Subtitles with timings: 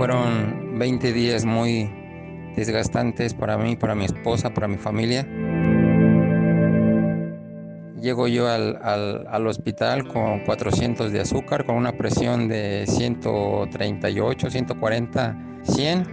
[0.00, 1.92] Fueron 20 días muy
[2.56, 5.26] desgastantes para mí, para mi esposa, para mi familia.
[8.00, 15.36] Llego yo al, al, hospital con 400 de azúcar, con una presión de 138, 140,
[15.64, 16.06] 100.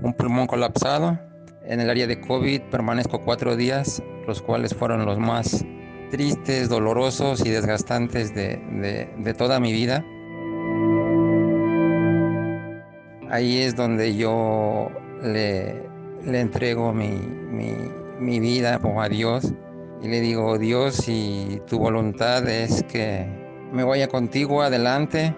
[0.00, 1.18] Un pulmón colapsado.
[1.64, 5.66] En el área de COVID permanezco cuatro días, los cuales fueron los más
[6.10, 8.58] tristes, dolorosos y desgastantes de,
[9.18, 10.04] de, toda mi vida.
[13.30, 14.88] Ahí es donde yo
[15.22, 15.82] le,
[16.24, 17.74] le entrego mi, mi,
[18.18, 19.52] mi vida a Dios
[20.02, 23.26] y le digo, Dios, si tu voluntad es que
[23.72, 25.34] me vaya contigo adelante,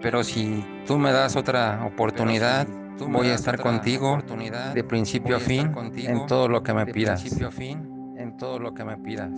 [0.00, 2.66] pero si tú me das otra oportunidad,
[3.08, 4.18] voy a estar contigo
[4.74, 7.24] de principio a fin en todo lo que me pidas.
[8.16, 9.32] En todo lo que me pidas.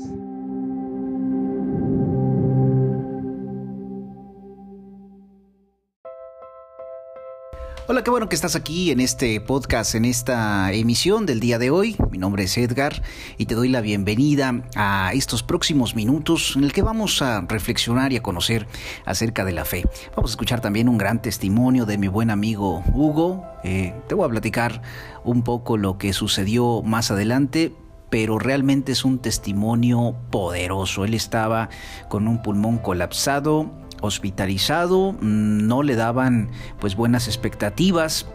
[7.88, 11.70] Hola, qué bueno que estás aquí en este podcast, en esta emisión del día de
[11.70, 11.94] hoy.
[12.10, 13.00] Mi nombre es Edgar
[13.38, 18.12] y te doy la bienvenida a estos próximos minutos en el que vamos a reflexionar
[18.12, 18.66] y a conocer
[19.04, 19.84] acerca de la fe.
[20.16, 23.46] Vamos a escuchar también un gran testimonio de mi buen amigo Hugo.
[23.62, 24.82] Eh, te voy a platicar
[25.22, 27.72] un poco lo que sucedió más adelante,
[28.10, 31.04] pero realmente es un testimonio poderoso.
[31.04, 31.68] Él estaba
[32.08, 38.26] con un pulmón colapsado, hospitalizado, mm, no le daban pues buenas expectativas.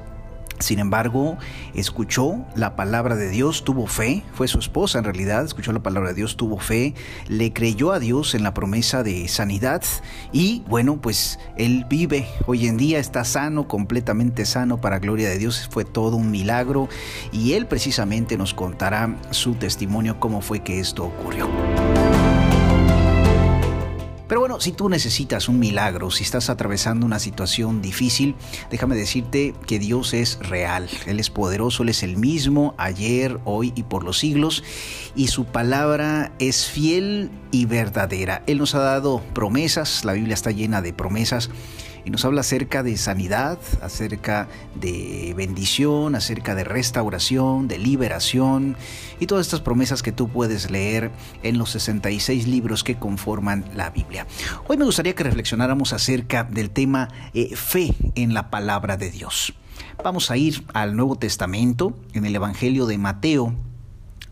[0.62, 1.38] Sin embargo,
[1.74, 6.10] escuchó la palabra de Dios, tuvo fe, fue su esposa en realidad, escuchó la palabra
[6.10, 6.94] de Dios, tuvo fe,
[7.28, 9.82] le creyó a Dios en la promesa de sanidad
[10.32, 15.40] y bueno, pues él vive, hoy en día está sano, completamente sano, para gloria de
[15.40, 16.90] Dios, fue todo un milagro
[17.32, 21.50] y él precisamente nos contará su testimonio, cómo fue que esto ocurrió.
[24.32, 28.36] Pero bueno, si tú necesitas un milagro, si estás atravesando una situación difícil,
[28.70, 33.74] déjame decirte que Dios es real, Él es poderoso, Él es el mismo ayer, hoy
[33.76, 34.64] y por los siglos,
[35.18, 38.42] y su palabra es fiel y verdadera.
[38.48, 41.50] Él nos ha dado promesas, la Biblia está llena de promesas
[42.06, 48.76] y nos habla acerca de sanidad, acerca de bendición, acerca de restauración, de liberación
[49.20, 51.12] y todas estas promesas que tú puedes leer
[51.44, 54.28] en los 66 libros que conforman la Biblia.
[54.68, 59.54] Hoy me gustaría que reflexionáramos acerca del tema eh, fe en la palabra de Dios.
[60.04, 63.56] Vamos a ir al Nuevo Testamento, en el Evangelio de Mateo,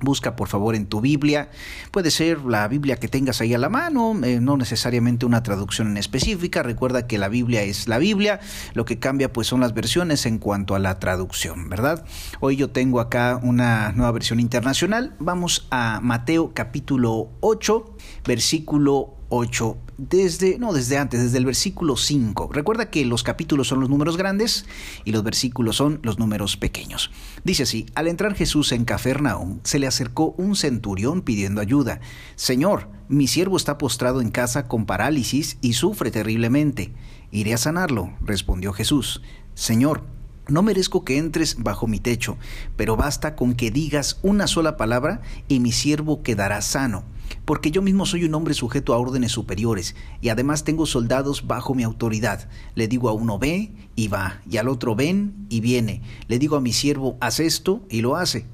[0.02, 1.50] Busca por favor en tu Biblia,
[1.92, 5.88] puede ser la Biblia que tengas ahí a la mano, eh, no necesariamente una traducción
[5.88, 8.40] en específica, recuerda que la Biblia es la Biblia,
[8.74, 12.06] lo que cambia pues son las versiones en cuanto a la traducción, ¿verdad?
[12.40, 17.96] Hoy yo tengo acá una nueva versión internacional, vamos a Mateo capítulo 8,
[18.26, 22.50] versículo 8 desde, no desde antes, desde el versículo 5.
[22.54, 24.66] Recuerda que los capítulos son los números grandes
[25.04, 27.12] y los versículos son los números pequeños.
[27.44, 32.00] Dice así, al entrar Jesús en Cafarnaúm, se le acercó un centurión pidiendo ayuda.
[32.36, 36.94] Señor, mi siervo está postrado en casa con parálisis y sufre terriblemente.
[37.32, 39.22] Iré a sanarlo, respondió Jesús.
[39.54, 40.04] Señor,
[40.48, 42.38] no merezco que entres bajo mi techo,
[42.76, 47.04] pero basta con que digas una sola palabra y mi siervo quedará sano
[47.46, 51.76] porque yo mismo soy un hombre sujeto a órdenes superiores y además tengo soldados bajo
[51.76, 52.50] mi autoridad.
[52.76, 56.02] Le digo a uno ve y va, y al otro ven y viene.
[56.28, 58.46] Le digo a mi siervo haz esto y lo hace.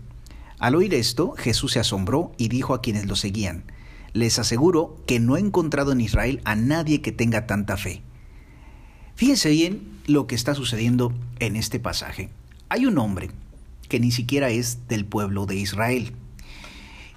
[0.60, 3.66] Al oír esto, Jesús se asombró y dijo a quienes lo seguían,
[4.14, 8.02] les aseguro que no he encontrado en Israel a nadie que tenga tanta fe.
[9.16, 12.30] Fíjense bien lo que está sucediendo en este pasaje.
[12.70, 13.30] Hay un hombre
[13.90, 16.14] que ni siquiera es del pueblo de Israel.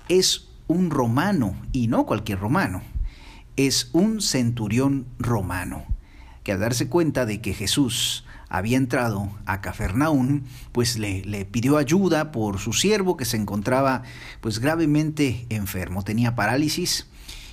[0.09, 2.83] Es un romano, y no cualquier romano,
[3.56, 5.84] es un centurión romano,
[6.45, 11.77] que al darse cuenta de que Jesús había entrado a Cafarnaún, pues le, le, pidió
[11.77, 14.03] ayuda por su siervo que se encontraba
[14.41, 17.09] pues gravemente enfermo, tenía parálisis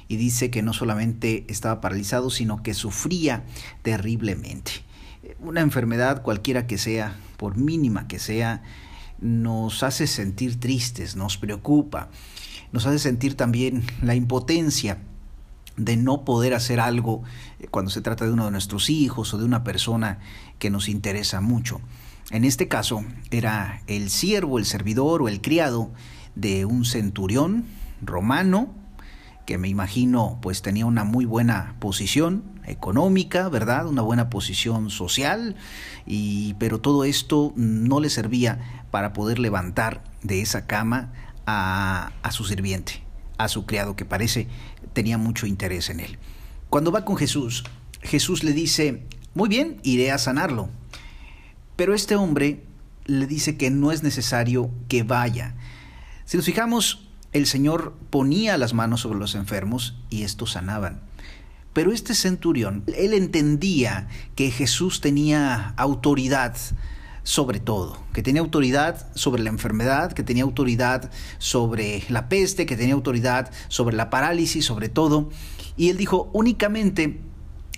[0.08, 3.44] y dice que no solamente estaba paralizado, sino que sufría
[3.82, 4.72] terriblemente.
[5.40, 8.62] Una enfermedad cualquiera que sea, por mínima que sea,
[9.20, 12.10] nos hace sentir tristes, nos preocupa
[12.76, 14.98] nos hace sentir también la impotencia
[15.78, 17.24] de no poder hacer algo
[17.60, 20.20] eh, cuando se trata de uno de nuestros hijos o de una persona
[20.60, 21.80] que nos interesa mucho.
[22.32, 25.92] En este caso era el siervo, el servidor o el criado
[26.36, 27.64] de un centurión
[28.02, 28.74] romano
[29.46, 33.88] que me imagino pues tenía una muy buena posición económica, ¿verdad?
[33.88, 35.56] Una buena posición social
[36.06, 41.12] y pero todo esto no le servía para poder levantar de esa cama
[41.46, 43.04] a, su sirviente,
[43.38, 44.48] a su criado, que parece
[44.94, 46.18] tenía mucho interés en él.
[46.70, 47.66] Cuando va con Jesús,
[48.02, 50.70] Jesús le dice, muy bien, iré a sanarlo.
[51.76, 52.64] Pero este hombre
[53.06, 55.56] le dice que no es necesario que vaya.
[56.24, 61.02] Si nos fijamos, el Señor ponía las manos sobre los enfermos y estos sanaban.
[61.74, 66.56] Pero este centurión, él entendía que Jesús tenía autoridad
[67.26, 72.78] sobre todo, que tenía autoridad sobre la enfermedad, que tenía autoridad sobre la peste, que
[72.78, 75.32] tenía autoridad sobre la parálisis, sobre todo.
[75.76, 77.20] Y él dijo, únicamente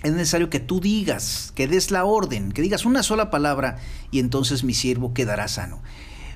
[0.02, 3.78] es necesario que tú digas, que des la orden, que digas una sola palabra
[4.10, 5.80] y entonces mi siervo quedará sano.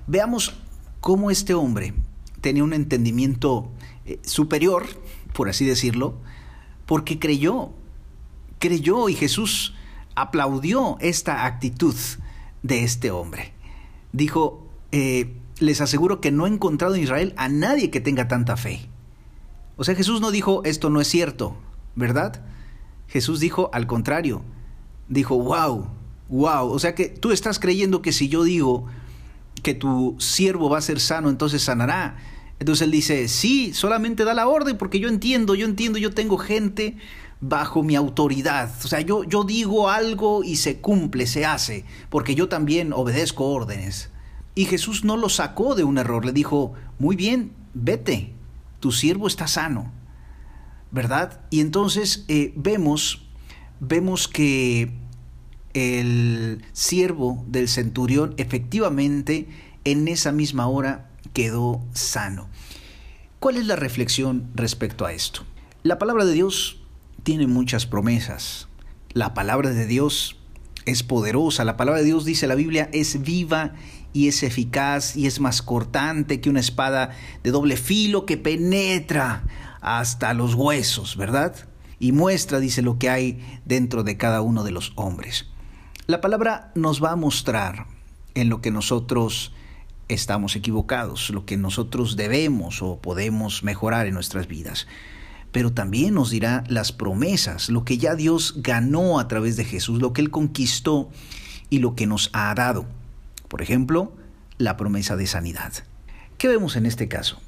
[0.06, 0.54] Veamos
[1.02, 1.92] cómo este hombre
[2.40, 3.70] tenía un entendimiento
[4.06, 4.86] eh, superior,
[5.34, 6.18] por así decirlo,
[6.86, 7.74] porque creyó,
[8.58, 9.74] creyó y Jesús
[10.14, 11.94] aplaudió esta actitud
[12.62, 13.52] de este hombre.
[14.12, 18.56] Dijo, eh, les aseguro que no he encontrado en Israel a nadie que tenga tanta
[18.56, 18.88] fe.
[19.76, 21.56] O sea, Jesús no dijo, esto no es cierto,
[21.94, 22.42] ¿verdad?
[23.08, 24.42] Jesús dijo al contrario,
[25.08, 25.88] dijo, wow,
[26.28, 28.86] wow, o sea que tú estás creyendo que si yo digo
[29.62, 32.16] que tu siervo va a ser sano, entonces sanará.
[32.58, 36.38] Entonces él dice, sí, solamente da la orden porque yo entiendo, yo entiendo, yo tengo
[36.38, 36.96] gente
[37.42, 38.72] bajo mi autoridad.
[38.82, 43.52] O sea, yo, yo digo algo y se cumple, se hace, porque yo también obedezco
[43.52, 44.10] órdenes.
[44.54, 48.32] Y Jesús no lo sacó de un error, le dijo, muy bien, vete,
[48.80, 49.90] tu siervo está sano,
[50.92, 51.40] ¿verdad?
[51.50, 53.26] Y entonces eh, vemos,
[53.80, 54.92] vemos que
[55.74, 59.48] el siervo del centurión efectivamente
[59.84, 62.48] en esa misma hora quedó sano.
[63.40, 65.44] ¿Cuál es la reflexión respecto a esto?
[65.82, 66.81] La palabra de Dios
[67.22, 68.68] tiene muchas promesas.
[69.12, 70.36] La palabra de Dios
[70.86, 71.64] es poderosa.
[71.64, 73.74] La palabra de Dios, dice la Biblia, es viva
[74.12, 77.10] y es eficaz y es más cortante que una espada
[77.42, 79.44] de doble filo que penetra
[79.80, 81.54] hasta los huesos, ¿verdad?
[81.98, 85.46] Y muestra, dice, lo que hay dentro de cada uno de los hombres.
[86.06, 87.86] La palabra nos va a mostrar
[88.34, 89.52] en lo que nosotros
[90.08, 94.86] estamos equivocados, lo que nosotros debemos o podemos mejorar en nuestras vidas
[95.52, 100.00] pero también nos dirá las promesas, lo que ya Dios ganó a través de Jesús,
[100.00, 101.10] lo que Él conquistó
[101.68, 102.86] y lo que nos ha dado.
[103.48, 104.12] Por ejemplo,
[104.56, 105.72] la promesa de sanidad.
[106.38, 107.38] ¿Qué vemos en este caso?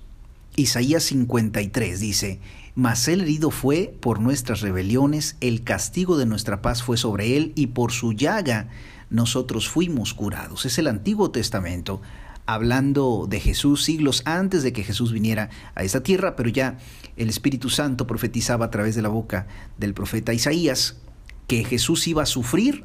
[0.55, 2.41] Isaías 53 dice,
[2.75, 7.53] Mas el herido fue por nuestras rebeliones, el castigo de nuestra paz fue sobre él,
[7.57, 8.69] y por su llaga
[9.11, 10.67] nosotros fuimos curados.
[10.67, 12.03] Es el Antiguo Testamento
[12.47, 16.79] hablando de Jesús siglos antes de que Jesús viniera a esta tierra, pero ya
[17.17, 19.47] el Espíritu Santo profetizaba a través de la boca
[19.79, 20.99] del profeta Isaías
[21.47, 22.85] que Jesús iba a sufrir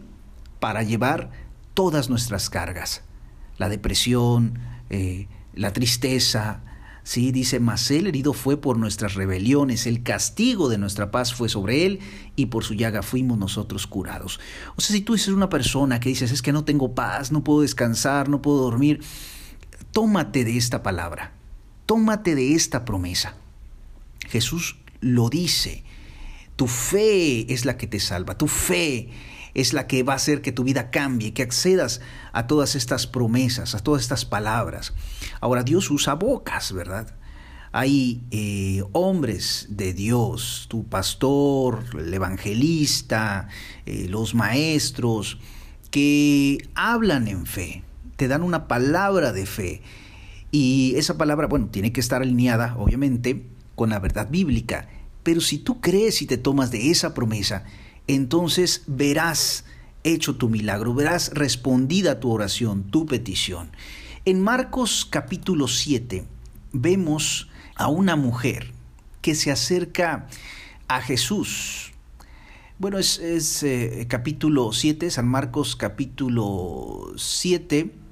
[0.60, 1.32] para llevar
[1.74, 3.04] todas nuestras cargas,
[3.58, 4.60] la depresión,
[4.90, 6.64] eh, la tristeza,
[7.10, 11.50] Sí, dice, mas él herido fue por nuestras rebeliones, el castigo de nuestra paz fue
[11.50, 12.02] sobre él
[12.36, 14.40] y por su llaga fuimos nosotros curados.
[14.76, 17.44] O sea, si tú eres una persona que dices, es que no tengo paz, no
[17.44, 19.02] puedo descansar, no puedo dormir,
[19.92, 21.34] tómate de esta palabra,
[21.86, 23.36] tómate de esta promesa.
[24.28, 25.84] Jesús lo dice,
[26.56, 29.10] tu fe es la que te salva, tu fe
[29.54, 32.02] es la que va a hacer que tu vida cambie, que accedas
[32.34, 34.94] a todas estas promesas, a todas estas palabras.
[35.42, 37.16] Ahora Dios usa bocas, ¿verdad?
[37.72, 43.48] Hay eh, hombres de Dios, tu pastor, el evangelista,
[43.86, 45.40] eh, los maestros,
[45.92, 47.84] que hablan en fe,
[48.20, 49.82] te dan una palabra de fe.
[50.52, 53.46] Y esa palabra, bueno, tiene que estar alineada, obviamente,
[53.76, 54.90] con la verdad bíblica.
[55.24, 57.64] Pero si tú crees y te tomas de esa promesa,
[58.08, 59.64] entonces verás
[60.04, 63.72] hecho tu milagro, verás respondida tu oración, tu petición.
[64.26, 66.26] En Marcos capítulo 7
[66.74, 68.74] vemos a una mujer
[69.22, 70.28] que se acerca
[70.90, 71.94] a Jesús.
[72.80, 78.09] Bueno, es, eh, capítulo 7, San Marcos capítulo 7, Ah,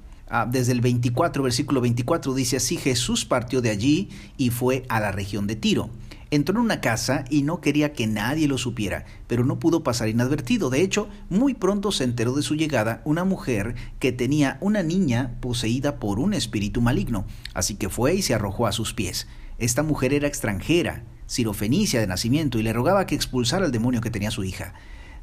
[0.48, 5.12] desde el 24, versículo 24, dice así, Jesús partió de allí y fue a la
[5.12, 5.90] región de Tiro.
[6.30, 10.08] Entró en una casa y no quería que nadie lo supiera, pero no pudo pasar
[10.08, 10.68] inadvertido.
[10.68, 15.38] De hecho, muy pronto se enteró de su llegada una mujer que tenía una niña
[15.40, 17.24] poseída por un espíritu maligno.
[17.54, 19.26] Así que fue y se arrojó a sus pies.
[19.56, 24.10] Esta mujer era extranjera, sirofenicia de nacimiento, y le rogaba que expulsara al demonio que
[24.10, 24.74] tenía su hija.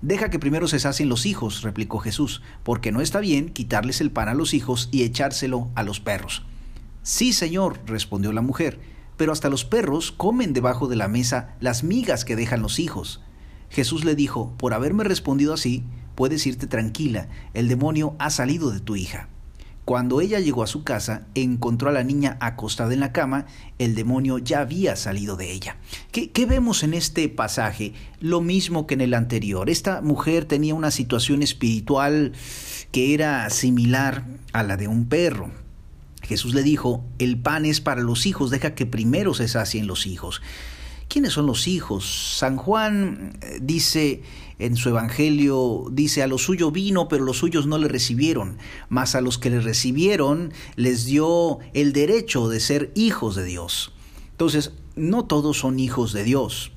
[0.05, 4.11] Deja que primero se sacien los hijos, replicó Jesús, porque no está bien quitarles el
[4.11, 6.45] pan a los hijos y echárselo a los perros.
[7.01, 8.79] Sí, Señor, respondió la mujer,
[9.17, 13.23] pero hasta los perros comen debajo de la mesa las migas que dejan los hijos.
[13.71, 15.83] Jesús le dijo, por haberme respondido así,
[16.13, 19.29] puedes irte tranquila, el demonio ha salido de tu hija.
[19.85, 23.45] Cuando ella llegó a su casa, encontró a la niña acostada en la cama,
[23.77, 25.77] el demonio ya había salido de ella.
[26.11, 27.93] ¿Qué, ¿Qué, vemos en este pasaje?
[28.19, 29.69] Lo mismo que en el anterior.
[29.69, 32.33] Esta mujer tenía una situación espiritual
[32.91, 35.51] que era similar a la de un perro.
[36.23, 40.07] Jesús le dijo, el pan es para los hijos, deja que primero se sacien los
[40.07, 40.41] hijos.
[41.15, 42.35] ¿Quiénes son los hijos?
[42.37, 44.21] San Juan eh, dice
[44.59, 48.57] en su evangelio, dice, a lo suyo vino, pero los suyos no le recibieron,
[48.89, 53.93] mas a los que le recibieron les dio el derecho de ser hijos de Dios.
[54.31, 56.73] Entonces, no todos son hijos de Dios.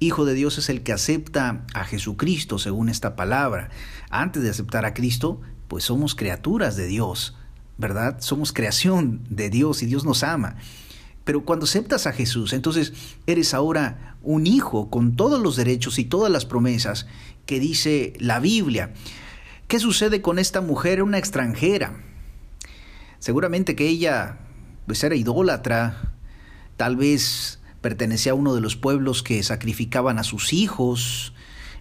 [0.00, 3.70] Hijo de Dios es el que acepta a Jesucristo, según esta palabra.
[4.10, 7.38] Antes de aceptar a Cristo, pues somos criaturas de Dios,
[7.78, 8.18] ¿verdad?
[8.20, 10.56] Somos creación de Dios y Dios nos ama.
[11.28, 12.94] Pero cuando aceptas a Jesús, entonces
[13.26, 17.06] eres ahora un hijo con todos los derechos y todas las promesas
[17.44, 18.94] que dice la Biblia.
[19.66, 22.02] ¿Qué sucede con esta mujer, una extranjera?
[23.18, 24.38] Seguramente que ella
[24.86, 26.14] pues era idólatra,
[26.78, 31.34] tal vez pertenecía a uno de los pueblos que sacrificaban a sus hijos,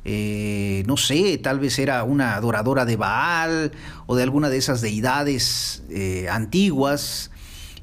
[0.04, 3.72] eh, no sé, tal vez era una adoradora de Baal
[4.08, 7.32] o de alguna de esas deidades eh, antiguas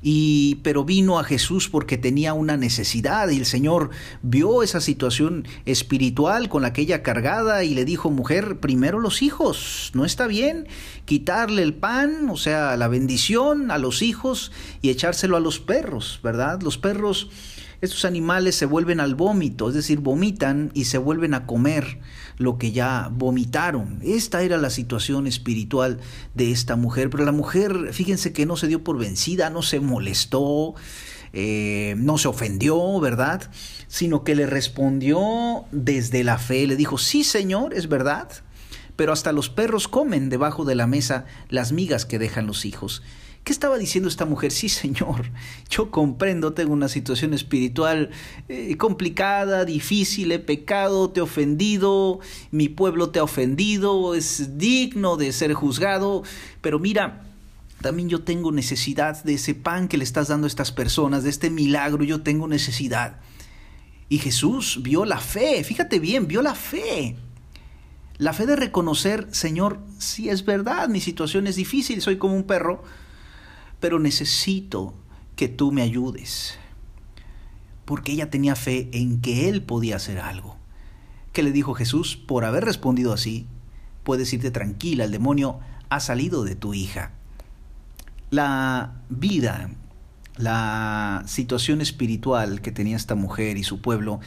[0.06, 3.88] y pero vino a Jesús porque tenía una necesidad y el Señor
[4.22, 10.04] vio esa situación espiritual con la cargada y le dijo, "Mujer, primero los hijos, no
[10.04, 10.68] está bien
[11.06, 16.20] quitarle el pan, o sea, la bendición a los hijos y echárselo a los perros,
[16.22, 16.60] ¿verdad?
[16.60, 17.30] Los perros
[17.80, 22.00] estos animales se vuelven al vómito, es decir, vomitan y se vuelven a comer
[22.38, 24.00] lo que ya vomitaron.
[24.02, 26.00] Esta era la situación espiritual
[26.34, 29.80] de esta mujer, pero la mujer, fíjense que no se dio por vencida, no se
[29.80, 30.74] molestó,
[31.32, 33.50] eh, no se ofendió, ¿verdad?
[33.88, 38.28] Sino que le respondió desde la fe, le dijo, sí Señor, es verdad,
[38.96, 43.02] pero hasta los perros comen debajo de la mesa las migas que dejan los hijos.
[43.44, 44.52] ¿Qué estaba diciendo esta mujer?
[44.52, 45.30] Sí, Señor,
[45.68, 48.08] yo comprendo, tengo una situación espiritual
[48.48, 52.20] eh, complicada, difícil, he pecado, te he ofendido,
[52.50, 56.22] mi pueblo te ha ofendido, es digno de ser juzgado,
[56.62, 57.22] pero mira,
[57.82, 61.28] también yo tengo necesidad de ese pan que le estás dando a estas personas, de
[61.28, 63.20] este milagro, yo tengo necesidad.
[64.08, 67.16] Y Jesús vio la fe, fíjate bien, vio la fe.
[68.16, 72.44] La fe de reconocer, Señor, si es verdad, mi situación es difícil, soy como un
[72.44, 72.82] perro,
[73.84, 74.94] pero necesito
[75.36, 76.58] que tú me ayudes.
[77.84, 80.56] Porque ella tenía fe en que él podía hacer algo.
[81.34, 82.16] ¿Qué le dijo Jesús?
[82.16, 83.46] Por haber respondido así,
[84.02, 85.60] puedes irte tranquila, el demonio
[85.90, 87.10] ha salido de tu hija.
[88.30, 89.68] La vida,
[90.38, 94.18] la situación espiritual que tenía esta mujer y su pueblo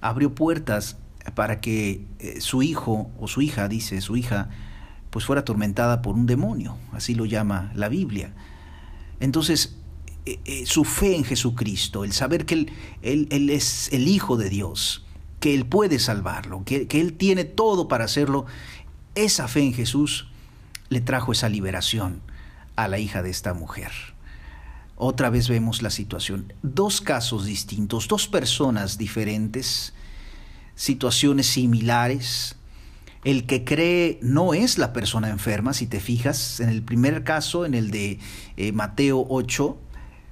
[0.00, 0.96] abrió puertas
[1.34, 4.48] para que eh, su hijo o su hija, dice su hija,
[5.10, 8.32] pues fuera atormentada por un demonio, así lo llama la Biblia.
[9.22, 9.76] Entonces,
[10.26, 12.66] eh, eh, su fe en Jesucristo, el saber que
[13.02, 15.06] él, es el Hijo de Dios,
[15.38, 18.46] que Él puede salvarlo, que Él tiene todo para hacerlo,
[19.14, 20.26] esa fe en Jesús
[20.88, 22.20] le trajo esa liberación
[22.74, 23.92] a la hija de esta mujer.
[24.96, 26.52] Otra vez vemos la situación.
[26.62, 29.94] Dos casos distintos, dos personas diferentes,
[30.74, 32.56] situaciones similares,
[33.24, 37.64] el que cree no es la persona enferma, si te fijas, en el primer caso,
[37.64, 38.18] en el de
[38.56, 39.78] eh, Mateo 8,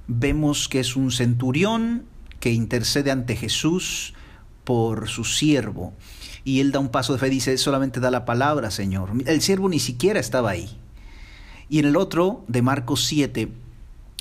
[0.07, 2.05] vemos que es un centurión
[2.39, 4.13] que intercede ante Jesús
[4.65, 5.93] por su siervo.
[6.43, 9.11] Y él da un paso de fe, dice, solamente da la palabra, Señor.
[9.25, 10.77] El siervo ni siquiera estaba ahí.
[11.69, 13.49] Y en el otro, de Marcos 7,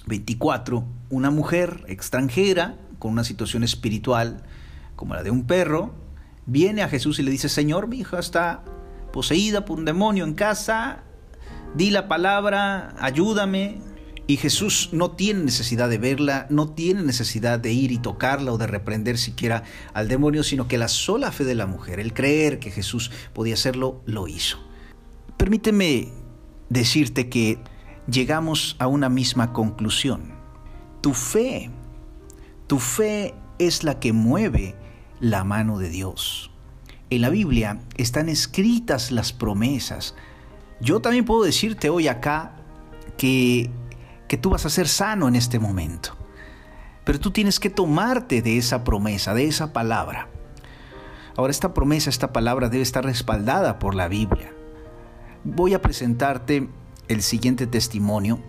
[0.06, 4.44] 24, una mujer extranjera con una situación espiritual
[4.94, 5.94] como la de un perro,
[6.50, 8.64] viene a Jesús y le dice, Señor, mi hija está
[9.12, 11.04] poseída por un demonio en casa,
[11.74, 13.78] di la palabra, ayúdame.
[14.26, 18.58] Y Jesús no tiene necesidad de verla, no tiene necesidad de ir y tocarla o
[18.58, 22.60] de reprender siquiera al demonio, sino que la sola fe de la mujer, el creer
[22.60, 24.58] que Jesús podía hacerlo, lo hizo.
[25.36, 26.12] Permíteme
[26.68, 27.58] decirte que
[28.08, 30.32] llegamos a una misma conclusión.
[31.00, 31.70] Tu fe,
[32.68, 34.76] tu fe es la que mueve
[35.20, 36.50] la mano de Dios.
[37.10, 40.14] En la Biblia están escritas las promesas.
[40.80, 42.56] Yo también puedo decirte hoy acá
[43.18, 43.70] que,
[44.28, 46.16] que tú vas a ser sano en este momento.
[47.04, 50.28] Pero tú tienes que tomarte de esa promesa, de esa palabra.
[51.36, 54.52] Ahora esta promesa, esta palabra debe estar respaldada por la Biblia.
[55.44, 56.68] Voy a presentarte
[57.08, 58.40] el siguiente testimonio.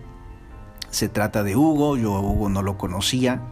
[0.90, 3.42] Se trata de Hugo, yo Hugo no lo conocía,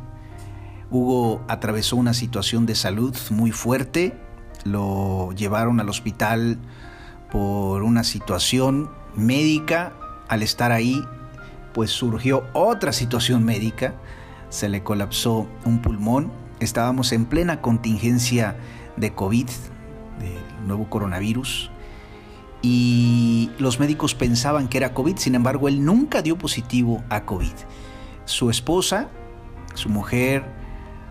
[0.91, 4.19] Hugo atravesó una situación de salud muy fuerte,
[4.65, 6.59] lo llevaron al hospital
[7.31, 9.93] por una situación médica,
[10.29, 11.03] al estar ahí
[11.73, 13.95] pues surgió otra situación médica,
[14.49, 18.57] se le colapsó un pulmón, estábamos en plena contingencia
[18.97, 19.47] de COVID,
[20.19, 21.71] del nuevo coronavirus,
[22.63, 27.53] y los médicos pensaban que era COVID, sin embargo él nunca dio positivo a COVID.
[28.25, 29.09] Su esposa,
[29.75, 30.60] su mujer,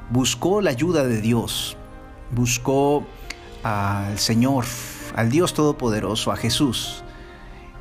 [0.09, 1.77] buscó la ayuda de Dios,
[2.31, 3.05] buscó
[3.63, 4.65] al Señor,
[5.15, 7.03] al Dios Todopoderoso, a Jesús.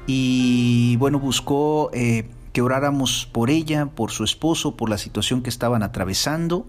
[0.07, 5.51] Y bueno, buscó eh, que oráramos por ella, por su esposo, por la situación que
[5.51, 6.67] estaban atravesando.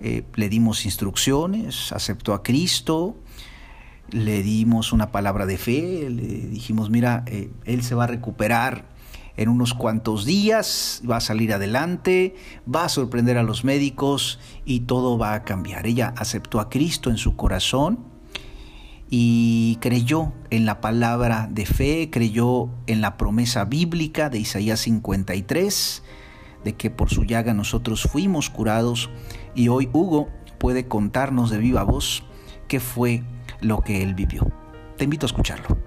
[0.00, 3.16] Eh, le dimos instrucciones, aceptó a Cristo,
[4.10, 8.95] le dimos una palabra de fe, le dijimos, mira, eh, él se va a recuperar
[9.36, 12.34] en unos cuantos días, va a salir adelante,
[12.72, 15.86] va a sorprender a los médicos y todo va a cambiar.
[15.86, 18.04] Ella aceptó a Cristo en su corazón
[19.10, 26.02] y creyó en la palabra de fe, creyó en la promesa bíblica de Isaías 53,
[26.64, 29.10] de que por su llaga nosotros fuimos curados
[29.54, 30.28] y hoy Hugo
[30.58, 32.24] puede contarnos de viva voz
[32.68, 33.22] qué fue
[33.60, 34.50] lo que él vivió.
[34.96, 35.85] Te invito a escucharlo.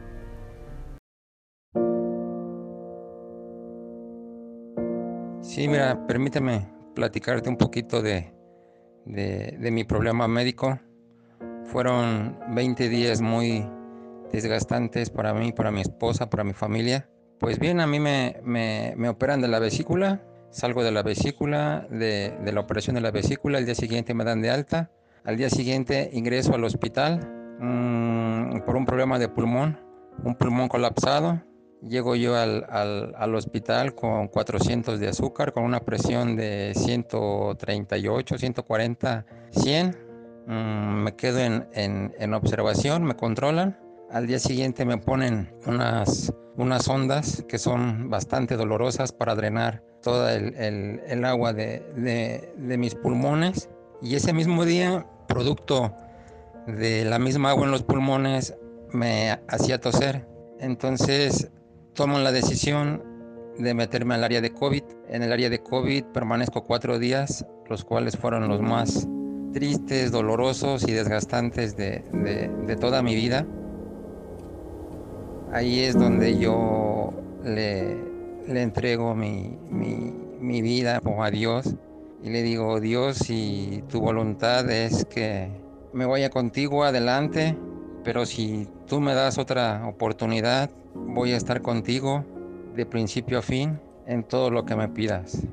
[5.49, 8.31] Sí, mira, permíteme platicarte un poquito de,
[9.05, 10.79] de, mi problema médico.
[11.63, 13.67] Fueron 20 días muy
[14.31, 17.09] desgastantes para mí, para mi esposa, para mi familia.
[17.39, 21.87] Pues bien, a mí me, me, me operan de la vesícula, salgo de la vesícula,
[21.89, 24.91] de, de, la operación de la vesícula, al día siguiente me dan de alta,
[25.23, 29.79] al día siguiente ingreso al hospital mmm, por un problema de pulmón,
[30.23, 31.41] un pulmón colapsado,
[31.81, 39.25] Llego yo al, al, hospital con 400 de azúcar, con una presión de 138, 140,
[39.51, 39.97] 100.
[40.45, 43.79] me quedo en, en, en, observación, me controlan.
[44.11, 50.33] Al día siguiente me ponen unas, unas ondas que son bastante dolorosas para drenar toda
[50.35, 53.69] el, el, el agua de, de, de mis pulmones.
[54.01, 55.95] Y ese mismo día, producto
[56.67, 58.53] de la misma agua en los pulmones,
[58.91, 60.27] me hacía toser.
[60.59, 61.49] Entonces
[61.99, 63.03] tomo la decisión
[63.57, 64.83] de meterme al área de COVID.
[65.09, 69.05] En el área de COVID permanezco cuatro días, los cuales fueron los más
[69.51, 73.45] tristes, dolorosos y desgastantes de, toda mi vida.
[75.51, 77.11] Ahí es donde yo
[77.43, 77.97] le,
[78.47, 81.75] entrego mi, mi vida a Dios
[82.23, 85.49] y le digo, Dios, si tu voluntad es que
[85.91, 87.57] me vaya contigo adelante,
[88.05, 90.69] pero si tú me das otra oportunidad,
[91.07, 92.23] voy a estar contigo
[92.75, 95.45] de principio a fin en todo lo que me pidas.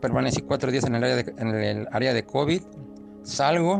[0.00, 2.62] Permanecí cuatro días en el área de, en el área de COVID,
[3.22, 3.78] salgo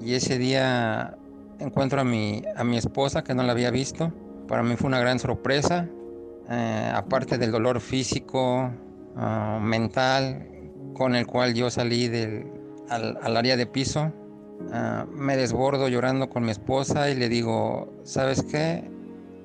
[0.00, 1.16] y ese día
[1.58, 4.12] encuentro a mi, a mi esposa que no la había visto.
[4.46, 5.88] Para mí fue una gran sorpresa,
[6.50, 8.70] eh, aparte del dolor físico,
[9.16, 10.46] ah, mental,
[10.92, 12.46] con el cual yo salí del,
[12.90, 14.12] al, al área de piso
[14.72, 18.90] Ah, me desbordo llorando con mi esposa y le digo, ¿sabes qué?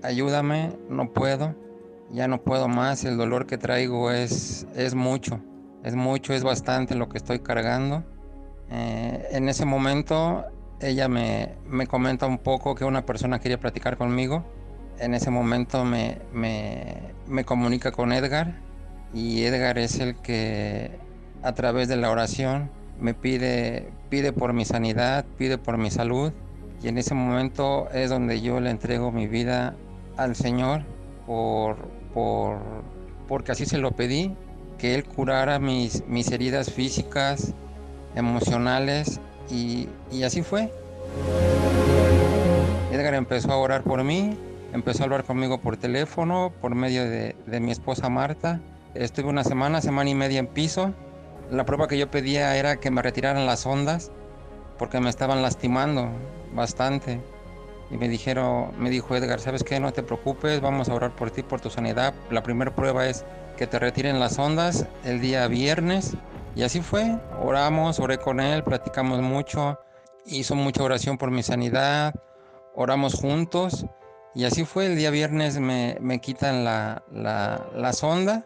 [0.02, 1.56] Ayúdame, no puedo,
[2.10, 5.40] ya no puedo más, el dolor que traigo es, es mucho,
[5.84, 8.04] es mucho, es bastante lo que estoy cargando.
[8.72, 10.46] Eh, en ese momento
[10.80, 14.46] ella me, me, comenta un poco que una persona quería platicar conmigo.
[15.00, 18.62] En ese momento me, me, me comunica con Edgar
[19.14, 20.92] y Edgar es el que
[21.42, 22.70] a través de la oración
[23.00, 26.32] me pide, pide por mi sanidad, pide por mi salud.
[26.82, 29.76] Y en ese momento es donde yo le entrego mi vida
[30.18, 30.84] al Señor
[31.26, 31.78] por,
[32.14, 32.60] por,
[33.28, 34.34] porque así se lo pedí,
[34.78, 37.54] que Él curara mis, mis heridas físicas,
[38.16, 40.72] emocionales y, y así fue.
[42.92, 44.38] Edgar empezó a orar por mí,
[44.74, 48.62] empezó a hablar conmigo por teléfono, por medio de, de mi esposa Marta.
[48.96, 50.94] Estuve una semana, semana y media en piso
[51.52, 54.12] la prueba que yo pedía era que me retiraran las ondas
[54.78, 56.10] porque me estaban lastimando
[56.54, 57.22] bastante.
[57.92, 59.80] Y me dijeron, me dijo Edgar, ¿sabes qué?
[59.80, 62.14] No te preocupes, vamos a orar por ti, por tu sanidad.
[62.30, 63.26] La primera prueba es
[63.58, 66.16] que te retiren las ondas el día viernes.
[66.56, 67.18] Y así fue.
[67.42, 69.80] Oramos, oré con él, platicamos mucho.
[70.26, 72.14] Hizo mucha oración por mi sanidad.
[72.76, 73.86] Oramos juntos.
[74.36, 74.86] Y así fue.
[74.86, 78.46] El día viernes me, me quitan la, la, la sonda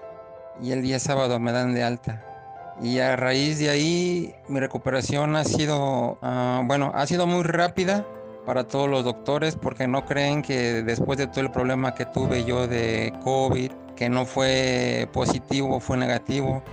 [0.61, 2.32] y el día sábado me dan de alta
[2.81, 8.05] y a raíz de ahí mi recuperación ha sido, ah, bueno, ha sido muy rápida
[8.45, 12.43] para todos los doctores porque no creen que después de todo el problema que tuve
[12.43, 16.63] yo de COVID, que no fue positivo, fue negativo,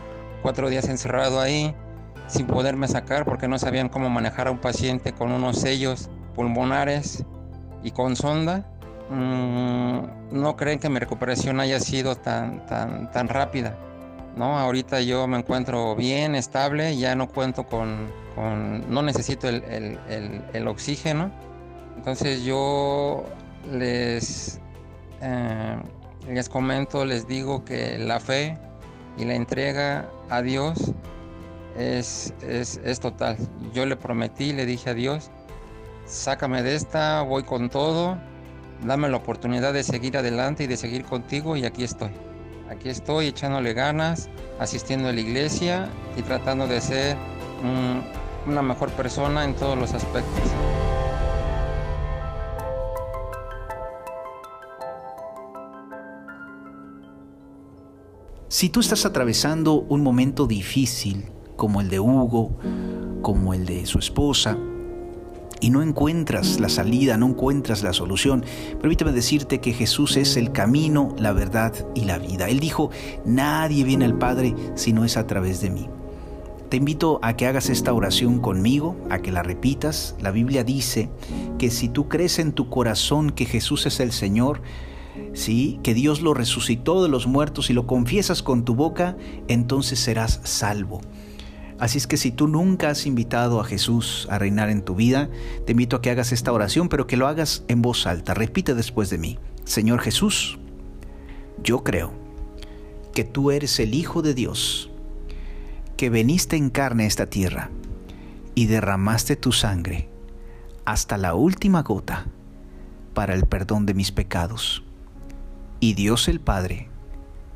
[0.43, 1.75] cuatro días encerrado ahí
[2.27, 7.25] sin poderme sacar porque no sabían cómo manejar a un paciente con unos sellos pulmonares
[7.83, 8.67] y con sonda.
[9.11, 10.01] mm,
[10.33, 13.77] no creen que mi recuperación haya sido tan, tan, tan rápida.
[14.37, 14.59] ¿No?
[14.59, 18.09] Ahorita yo me encuentro bien, estable, ya no cuento con,
[18.89, 21.31] no necesito el, oxígeno.
[21.97, 23.25] Entonces yo
[23.71, 24.61] les,
[25.21, 25.77] eh,
[26.29, 28.57] les comento, les digo que la fe
[29.19, 30.93] y la entrega a Dios
[31.77, 33.37] es, es, total.
[33.75, 35.31] Yo le prometí, le dije a Dios,
[36.07, 38.19] sácame de esta, voy con todo,
[38.85, 42.11] dame la oportunidad de seguir adelante y de seguir contigo y aquí estoy.
[42.71, 44.29] Aquí estoy echándole ganas,
[44.61, 47.17] asistiendo a la iglesia y tratando de ser
[48.47, 50.45] una mejor persona en todos los aspectos.
[58.47, 62.53] Si tú estás atravesando un momento difícil, como el de Hugo,
[63.21, 64.57] como el de su esposa,
[65.61, 68.45] y no encuentras la salida, no encuentras la solución,
[68.81, 72.49] permíteme decirte que Jesús es el camino, la verdad y la vida.
[72.49, 72.91] Él dijo,
[73.25, 75.89] nadie viene al Padre si no es a través de mí.
[76.71, 80.15] Te invito a que hagas esta oración conmigo, a que la repitas.
[80.21, 81.11] La Biblia dice
[81.59, 84.63] que si tú crees en tu corazón que Jesús es el Señor,
[85.33, 89.17] sí, que Dios lo resucitó de los muertos y lo confiesas con tu boca,
[89.49, 91.01] entonces serás salvo.
[91.81, 95.31] Así es que si tú nunca has invitado a Jesús a reinar en tu vida,
[95.65, 98.35] te invito a que hagas esta oración, pero que lo hagas en voz alta.
[98.35, 99.39] Repite después de mí.
[99.65, 100.59] Señor Jesús,
[101.65, 102.13] yo creo
[103.15, 104.91] que tú eres el Hijo de Dios,
[105.97, 107.71] que veniste en carne a esta tierra
[108.55, 110.11] y derramaste tu sangre
[110.85, 112.27] hasta la última gota
[113.15, 114.83] para el perdón de mis pecados.
[115.81, 116.91] Y Dios el Padre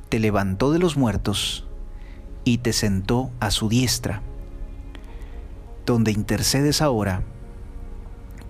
[0.08, 1.66] te levantó de los muertos
[2.44, 4.22] y te sentó a su diestra,
[5.86, 7.22] donde intercedes ahora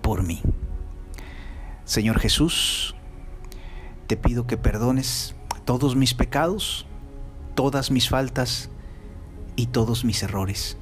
[0.01, 0.41] por mí.
[1.85, 2.95] Señor Jesús,
[4.07, 6.85] te pido que perdones todos mis pecados,
[7.55, 8.69] todas mis faltas
[9.55, 10.77] y todos mis errores.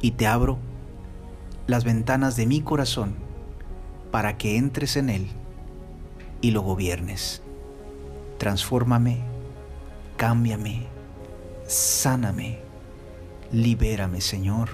[0.00, 0.58] Y te abro
[1.66, 3.16] las ventanas de mi corazón
[4.10, 5.28] para que entres en él
[6.40, 7.42] y lo gobiernes.
[8.38, 9.20] Transfórmame,
[10.16, 10.86] cámbiame,
[11.70, 12.58] sáname,
[13.52, 14.70] libérame Señor,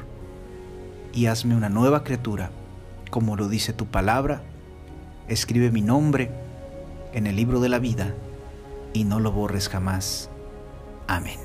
[1.13, 2.51] y hazme una nueva criatura,
[3.11, 4.43] como lo dice tu palabra,
[5.29, 6.31] escribe mi nombre
[7.13, 8.15] en el libro de la vida
[8.95, 10.31] y no lo borres jamás.
[11.07, 11.39] Amén.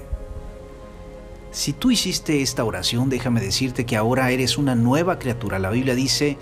[1.51, 5.59] Si tú hiciste esta oración, déjame decirte que ahora eres una nueva criatura.
[5.59, 6.37] La Biblia dice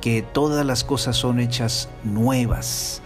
[0.00, 3.02] que todas las cosas son hechas nuevas.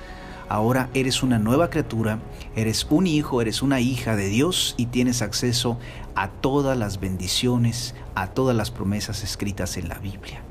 [0.53, 2.19] Ahora eres una nueva criatura,
[2.55, 5.79] eres un hijo, eres una hija de Dios y tienes acceso
[6.15, 10.43] a todas las bendiciones, a todas las promesas escritas en la Biblia.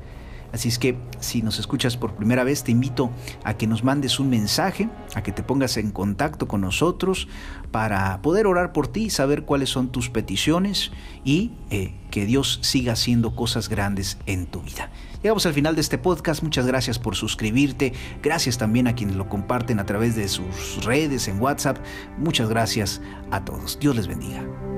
[0.52, 3.10] Así es que si nos escuchas por primera vez, te invito
[3.42, 7.28] a que nos mandes un mensaje, a que te pongas en contacto con nosotros
[7.70, 10.92] para poder orar por ti, saber cuáles son tus peticiones
[11.24, 14.90] y eh, que Dios siga haciendo cosas grandes en tu vida.
[15.22, 16.42] Llegamos al final de este podcast.
[16.42, 17.92] Muchas gracias por suscribirte.
[18.22, 21.78] Gracias también a quienes lo comparten a través de sus redes en WhatsApp.
[22.18, 23.78] Muchas gracias a todos.
[23.78, 24.71] Dios les bendiga.